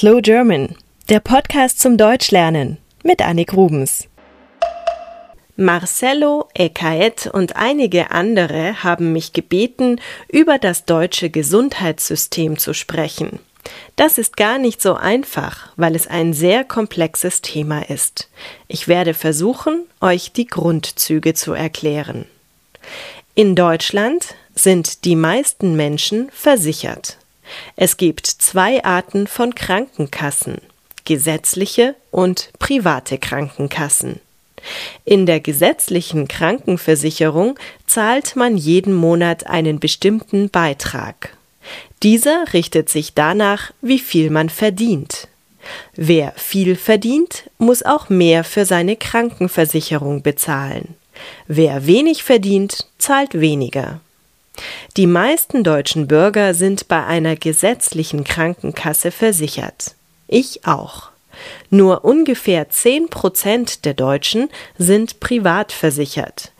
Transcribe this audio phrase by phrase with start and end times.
[0.00, 0.76] Slow German,
[1.10, 4.08] der Podcast zum Deutschlernen mit Annik Rubens.
[5.56, 13.40] Marcello, Ekaet und einige andere haben mich gebeten, über das deutsche Gesundheitssystem zu sprechen.
[13.96, 18.30] Das ist gar nicht so einfach, weil es ein sehr komplexes Thema ist.
[18.68, 22.24] Ich werde versuchen, euch die Grundzüge zu erklären.
[23.34, 27.19] In Deutschland sind die meisten Menschen versichert.
[27.76, 30.58] Es gibt zwei Arten von Krankenkassen
[31.10, 34.20] gesetzliche und private Krankenkassen.
[35.04, 41.36] In der gesetzlichen Krankenversicherung zahlt man jeden Monat einen bestimmten Beitrag.
[42.04, 45.26] Dieser richtet sich danach, wie viel man verdient.
[45.96, 50.94] Wer viel verdient, muss auch mehr für seine Krankenversicherung bezahlen.
[51.48, 54.00] Wer wenig verdient, zahlt weniger.
[54.96, 59.94] Die meisten deutschen Bürger sind bei einer gesetzlichen Krankenkasse versichert.
[60.28, 61.10] Ich auch.
[61.70, 66.52] Nur ungefähr zehn Prozent der Deutschen sind privat versichert.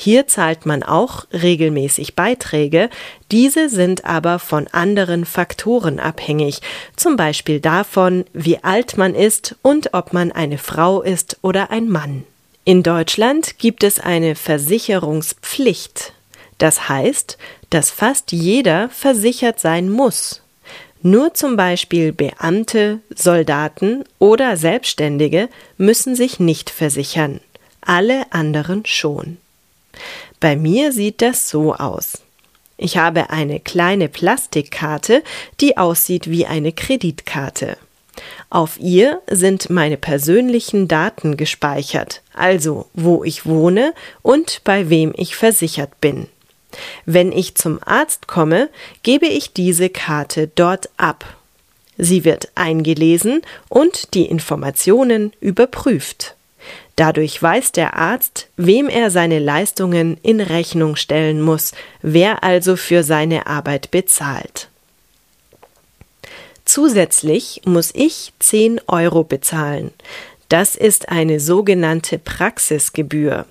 [0.00, 2.88] Hier zahlt man auch regelmäßig Beiträge,
[3.32, 6.60] diese sind aber von anderen Faktoren abhängig,
[6.94, 11.88] zum Beispiel davon, wie alt man ist und ob man eine Frau ist oder ein
[11.88, 12.22] Mann.
[12.64, 16.12] In Deutschland gibt es eine Versicherungspflicht.
[16.58, 17.38] Das heißt,
[17.70, 20.42] dass fast jeder versichert sein muss.
[21.02, 27.40] Nur zum Beispiel Beamte, Soldaten oder Selbstständige müssen sich nicht versichern,
[27.80, 29.36] alle anderen schon.
[30.40, 32.18] Bei mir sieht das so aus.
[32.76, 35.22] Ich habe eine kleine Plastikkarte,
[35.60, 37.76] die aussieht wie eine Kreditkarte.
[38.50, 45.36] Auf ihr sind meine persönlichen Daten gespeichert, also wo ich wohne und bei wem ich
[45.36, 46.28] versichert bin.
[47.06, 48.68] Wenn ich zum Arzt komme,
[49.02, 51.24] gebe ich diese Karte dort ab.
[51.96, 56.36] Sie wird eingelesen und die Informationen überprüft.
[56.96, 61.72] Dadurch weiß der Arzt, wem er seine Leistungen in Rechnung stellen muss,
[62.02, 64.68] wer also für seine Arbeit bezahlt.
[66.64, 69.92] Zusätzlich muss ich 10 Euro bezahlen.
[70.48, 73.46] Das ist eine sogenannte Praxisgebühr.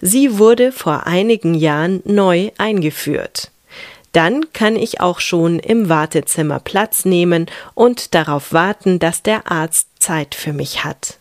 [0.00, 3.50] Sie wurde vor einigen Jahren neu eingeführt.
[4.12, 9.86] Dann kann ich auch schon im Wartezimmer Platz nehmen und darauf warten, dass der Arzt
[10.00, 11.18] Zeit für mich hat.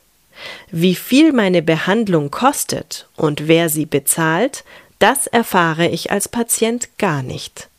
[0.71, 4.63] Wie viel meine Behandlung kostet und wer sie bezahlt,
[4.97, 7.69] das erfahre ich als Patient gar nicht.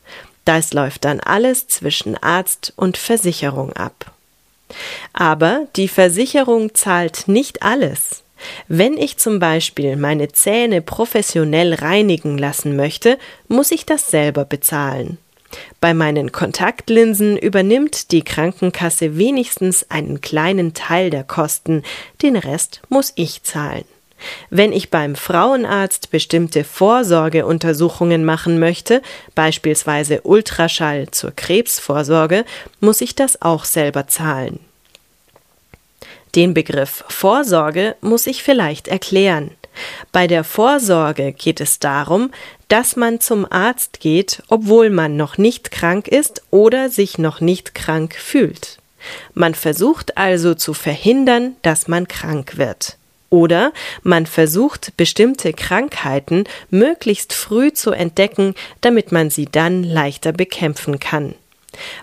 [0.45, 4.11] Das läuft dann alles zwischen Arzt und Versicherung ab.
[5.13, 8.23] Aber die Versicherung zahlt nicht alles.
[8.67, 15.17] Wenn ich zum Beispiel meine Zähne professionell reinigen lassen möchte, muss ich das selber bezahlen.
[15.79, 21.83] Bei meinen Kontaktlinsen übernimmt die Krankenkasse wenigstens einen kleinen Teil der Kosten,
[22.21, 23.85] den Rest muss ich zahlen.
[24.49, 29.01] Wenn ich beim Frauenarzt bestimmte Vorsorgeuntersuchungen machen möchte,
[29.33, 32.45] beispielsweise Ultraschall zur Krebsvorsorge,
[32.79, 34.59] muss ich das auch selber zahlen.
[36.35, 39.51] Den Begriff Vorsorge muss ich vielleicht erklären.
[40.11, 42.31] Bei der Vorsorge geht es darum,
[42.67, 47.75] dass man zum Arzt geht, obwohl man noch nicht krank ist oder sich noch nicht
[47.75, 48.77] krank fühlt.
[49.33, 52.97] Man versucht also zu verhindern, dass man krank wird.
[53.29, 53.71] Oder
[54.03, 61.33] man versucht bestimmte Krankheiten möglichst früh zu entdecken, damit man sie dann leichter bekämpfen kann.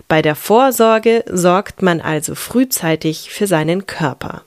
[0.07, 4.43] Bei der Vorsorge sorgt man also frühzeitig für seinen Körper.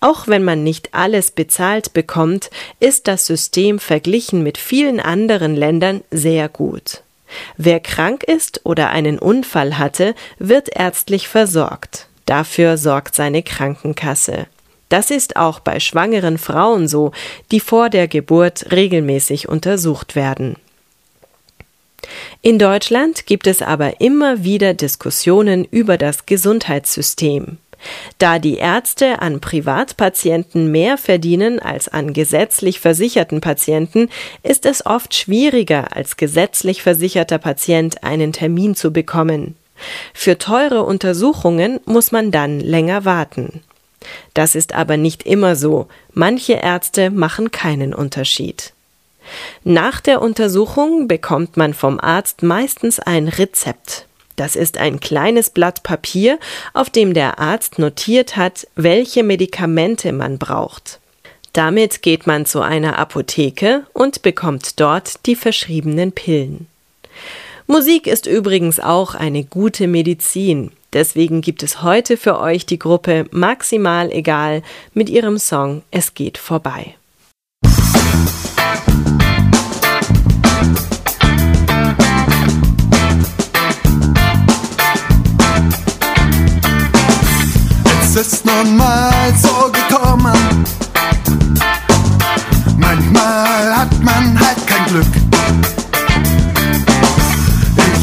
[0.00, 2.50] Auch wenn man nicht alles bezahlt bekommt,
[2.80, 7.02] ist das System verglichen mit vielen anderen Ländern sehr gut.
[7.56, 12.06] Wer krank ist oder einen Unfall hatte, wird ärztlich versorgt.
[12.26, 14.46] Dafür sorgt seine Krankenkasse.
[14.88, 17.12] Das ist auch bei schwangeren Frauen so,
[17.52, 20.56] die vor der Geburt regelmäßig untersucht werden.
[22.42, 27.58] In Deutschland gibt es aber immer wieder Diskussionen über das Gesundheitssystem.
[28.18, 34.08] Da die Ärzte an Privatpatienten mehr verdienen als an gesetzlich versicherten Patienten,
[34.42, 39.56] ist es oft schwieriger, als gesetzlich versicherter Patient einen Termin zu bekommen.
[40.12, 43.62] Für teure Untersuchungen muss man dann länger warten.
[44.34, 45.88] Das ist aber nicht immer so.
[46.12, 48.72] Manche Ärzte machen keinen Unterschied.
[49.64, 54.06] Nach der Untersuchung bekommt man vom Arzt meistens ein Rezept.
[54.36, 56.38] Das ist ein kleines Blatt Papier,
[56.72, 60.98] auf dem der Arzt notiert hat, welche Medikamente man braucht.
[61.52, 66.68] Damit geht man zu einer Apotheke und bekommt dort die verschriebenen Pillen.
[67.66, 70.72] Musik ist übrigens auch eine gute Medizin.
[70.92, 74.62] Deswegen gibt es heute für euch die Gruppe Maximal Egal
[74.92, 76.96] mit ihrem Song Es geht vorbei.
[77.62, 78.89] Es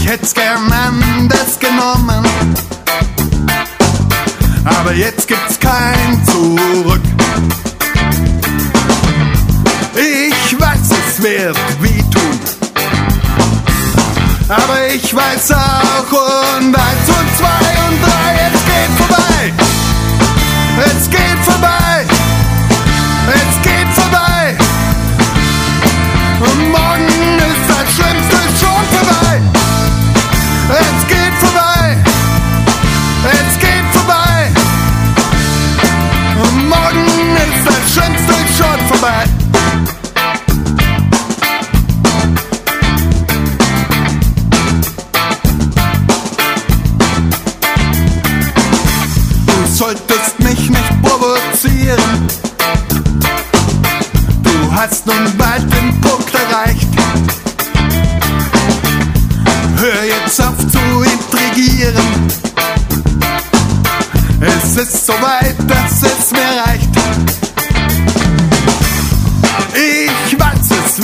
[0.08, 2.26] Ich hätt's gern anders genommen.
[4.64, 7.02] Aber jetzt gibt's kein Zurück.
[9.96, 12.40] Ich weiß, es wird wehtun.
[14.48, 17.67] Aber ich weiß auch, und eins und zwei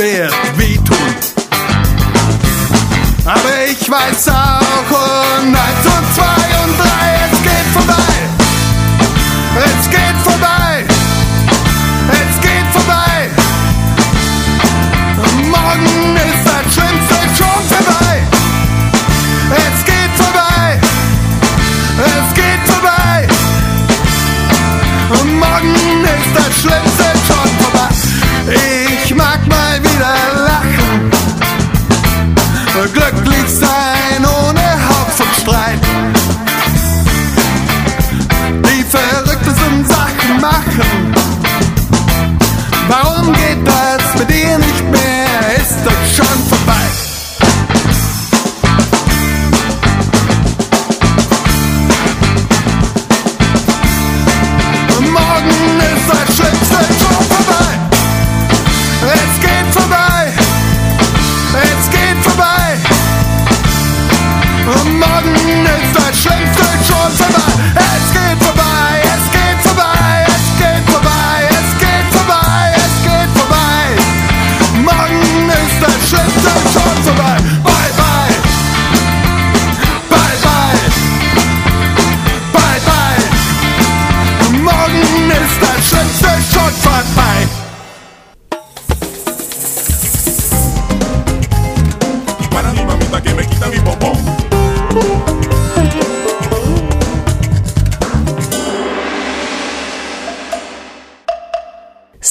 [0.04, 0.98] wird wehtun.
[3.26, 8.14] Aber ich weiß auch, und eins und zwei und drei, es geht vorbei.
[9.56, 10.23] Es geht vorbei.